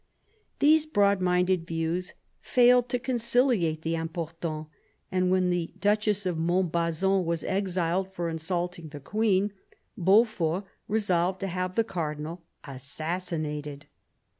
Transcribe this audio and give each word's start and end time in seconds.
These 0.57 0.87
broad 0.87 1.21
minded 1.21 1.67
views 1.67 2.15
failed 2.39 2.89
to 2.89 2.97
conciliate 2.97 3.83
the 3.83 3.95
Im 3.95 4.09
portantSf 4.09 4.65
and 5.11 5.29
when 5.29 5.51
the 5.51 5.75
Duchess 5.77 6.25
of 6.25 6.37
Montbazon 6.39 7.23
was 7.23 7.43
exiled 7.43 8.11
for 8.11 8.27
insulting 8.27 8.87
the 8.89 8.99
queen, 8.99 9.53
Beaufort 9.95 10.63
resolved 10.87 11.39
to 11.41 11.47
have 11.49 11.75
the 11.75 11.83
cardinal 11.83 12.41
assassinated. 12.63 13.85